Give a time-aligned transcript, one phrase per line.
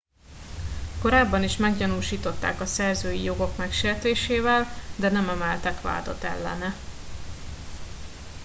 [1.01, 4.65] korábban is meggyanúsították a szerzői jogok megsértésével
[4.97, 6.73] de nem emeltek vádat ellene